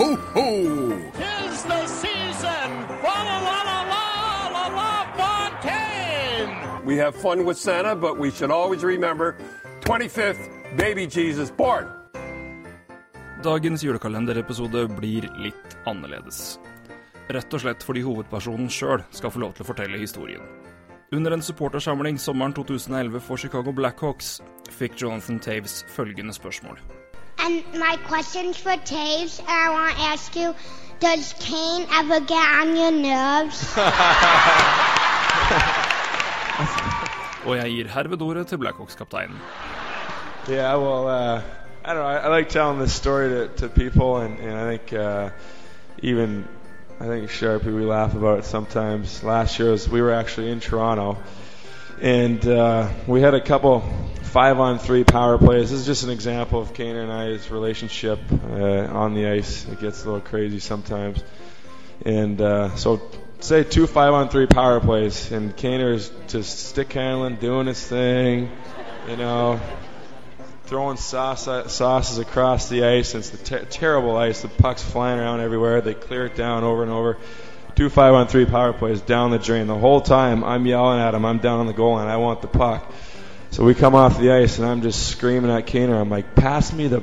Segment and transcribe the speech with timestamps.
[0.00, 0.48] ho, ho!
[1.12, 2.68] Tis the season!
[3.02, 4.04] Fa la la la la
[4.54, 6.84] la la Fontaine!
[6.86, 9.36] We have fun with Santa, but we should always remember
[9.80, 11.86] 25th, baby Jesus born.
[13.42, 16.58] Dagens julekalenderepisode blir litt annerledes.
[17.28, 20.42] Rett og slett fordi hovedpersonen sjøl skal få lov til å fortelle historien.
[21.12, 24.38] Under en supportersamling sommeren 2011 for Chicago Blackhawks
[24.70, 26.80] fikk Jonathan Taves følgende spørsmål.
[27.42, 30.54] And my questions for Toews, and I want to ask you,
[31.00, 33.76] does Kane ever get on your nerves?
[37.46, 39.36] Og jeg gir herved ordet til Blackhawks-kapteinen.
[40.48, 41.40] Yeah, well, uh,
[41.84, 42.02] I don't know.
[42.02, 45.30] I, I like telling this story to, to people, and, and I think uh,
[46.02, 46.48] even
[47.00, 49.22] I think Sharpie we laugh about it sometimes.
[49.24, 51.16] Last year was we were actually in Toronto,
[52.00, 53.80] and uh, we had a couple
[54.22, 55.70] five-on-three power plays.
[55.70, 59.66] This is just an example of Kaner and I's relationship uh, on the ice.
[59.68, 61.22] It gets a little crazy sometimes,
[62.04, 63.02] and uh, so
[63.40, 68.50] say two five-on-three power plays, and Kaner's just stick handling, doing his thing,
[69.08, 69.60] you know,
[70.64, 73.14] throwing sauce, sauces across the ice.
[73.14, 74.42] It's the ter- terrible ice.
[74.42, 75.80] The puck's flying around everywhere.
[75.80, 77.18] They clear it down over and over.
[77.80, 79.66] Two five on three power plays down the drain.
[79.66, 81.24] The whole time I'm yelling at him.
[81.24, 82.08] I'm down on the goal line.
[82.08, 82.92] I want the puck.
[83.52, 85.98] So we come off the ice and I'm just screaming at Kaner.
[85.98, 87.02] I'm like, pass me the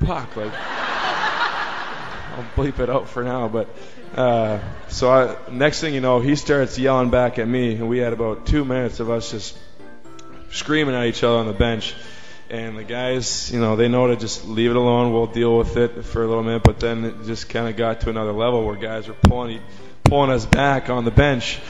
[0.00, 0.34] puck.
[0.34, 3.46] Like, I'll bleep it out for now.
[3.46, 3.68] But
[4.16, 4.58] uh,
[4.88, 8.12] so I, next thing you know, he starts yelling back at me, and we had
[8.12, 9.56] about two minutes of us just
[10.50, 11.94] screaming at each other on the bench.
[12.50, 15.12] And the guys, you know, they know to just leave it alone.
[15.12, 16.62] We'll deal with it for a little minute.
[16.62, 19.60] But then it just kind of got to another level where guys were pulling
[20.04, 21.60] pulling us back on the bench.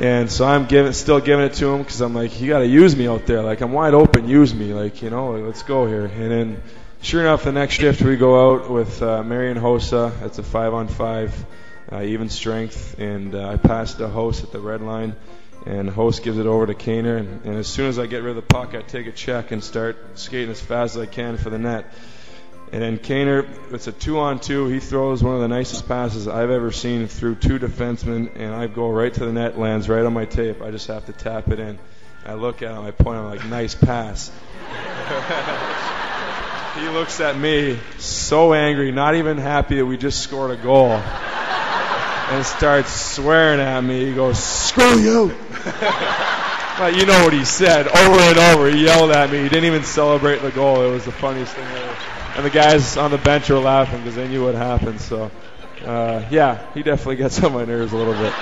[0.00, 2.66] And so I'm giving, still giving it to him because I'm like, you got to
[2.66, 3.42] use me out there.
[3.42, 4.74] Like I'm wide open, use me.
[4.74, 6.06] Like you know, let's go here.
[6.06, 6.62] And then,
[7.00, 10.20] sure enough, the next shift we go out with uh, Marian Hossa.
[10.22, 11.32] It's a five on five,
[11.92, 15.16] uh, even strength, and uh, I pass the host at the red line
[15.66, 17.18] and host gives it over to Kaner.
[17.18, 19.50] And, and, as soon as I get rid of the puck, I take a check
[19.50, 21.92] and start skating as fast as I can for the net.
[22.72, 24.66] And then Kaner, it's a two-on-two.
[24.66, 28.66] He throws one of the nicest passes I've ever seen through two defensemen, and I
[28.66, 30.60] go right to the net, lands right on my tape.
[30.60, 31.78] I just have to tap it in.
[32.26, 34.30] I look at him, I point him like, nice pass.
[36.74, 41.00] he looks at me so angry, not even happy that we just scored a goal
[42.30, 44.06] and starts swearing at me.
[44.06, 45.34] He goes, "Screw you!"
[46.78, 48.70] but you know what he said over and over.
[48.70, 49.42] He yelled at me.
[49.42, 50.82] He didn't even celebrate the goal.
[50.82, 51.96] It was the funniest thing ever.
[52.36, 55.00] And the guys on the bench were laughing because they knew what happened.
[55.00, 55.30] So,
[55.84, 58.32] uh, yeah, he definitely gets on my nerves a little bit.